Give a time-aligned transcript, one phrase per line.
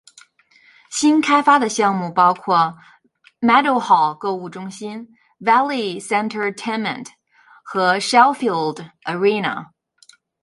[0.89, 2.75] 新开发的项目包括
[3.39, 7.05] Meadowhall 购物中心、Valley Centertainment
[7.63, 9.71] 和 Sheffield Arena。